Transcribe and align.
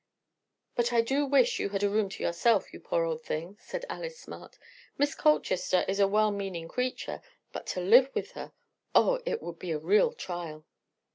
"But 0.73 0.91
I 0.91 1.01
do 1.01 1.27
wish 1.27 1.59
you 1.59 1.69
had 1.69 1.83
a 1.83 1.89
room 1.91 2.09
to 2.09 2.23
yourself, 2.23 2.73
you 2.73 2.79
poor 2.79 3.03
old 3.03 3.21
thing," 3.21 3.59
said 3.61 3.85
Alice 3.87 4.17
Smart. 4.19 4.57
"Miss 4.97 5.13
Colchester 5.13 5.85
is 5.87 5.99
a 5.99 6.07
well 6.07 6.31
meaning 6.31 6.67
creature; 6.67 7.21
but 7.51 7.67
to 7.67 7.81
live 7.81 8.09
with 8.15 8.31
her—oh, 8.31 9.21
it 9.27 9.43
would 9.43 9.59
be 9.59 9.69
a 9.69 9.77
real 9.77 10.11
trial!" 10.11 10.65